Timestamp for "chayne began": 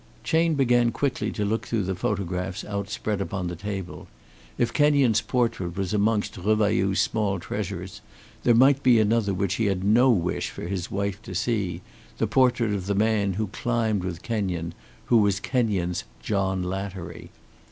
0.23-0.89